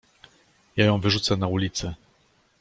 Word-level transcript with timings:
Ja 0.77 0.85
ją 0.85 0.99
wyrzucę 0.99 1.37
na 1.37 1.47
ulicę! 1.47 1.93